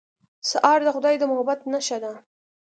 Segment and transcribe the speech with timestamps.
[0.49, 2.13] سهار د خدای د محبت نښه ده.